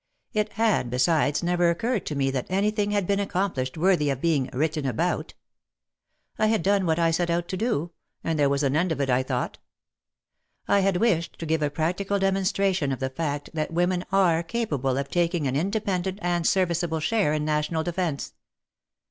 It 0.33 0.53
had, 0.53 0.89
besides, 0.89 1.43
never 1.43 1.69
occurred 1.69 2.07
to 2.07 2.15
me 2.15 2.31
that 2.31 2.47
anything 2.49 2.89
had 2.89 3.05
been 3.05 3.19
accomplished 3.19 3.77
worthy 3.77 4.09
of 4.09 4.19
being 4.19 4.49
"written 4.51 4.83
about." 4.83 5.35
I 6.39 6.47
had 6.47 6.63
done 6.63 6.87
what 6.87 6.97
I 6.97 7.11
set 7.11 7.29
out 7.29 7.47
to 7.49 7.57
do, 7.57 7.91
and 8.23 8.39
there 8.39 8.49
was 8.49 8.63
an 8.63 8.75
end 8.75 8.91
of 8.91 8.99
it 8.99 9.11
I 9.11 9.21
thought. 9.21 9.59
I 10.67 10.79
had 10.79 10.97
wished 10.97 11.37
to 11.37 11.45
give 11.45 11.61
a 11.61 11.69
practical 11.69 12.17
demonstration 12.17 12.91
of 12.91 12.99
the 12.99 13.11
fact 13.11 13.51
that 13.53 13.73
women 13.73 14.03
are 14.11 14.41
capable 14.41 14.97
of 14.97 15.07
taking 15.07 15.45
an 15.45 15.55
independent 15.55 16.17
and 16.23 16.47
serviceable 16.47 16.99
share 16.99 17.31
in 17.33 17.45
National 17.45 17.83
Defence. 17.83 18.33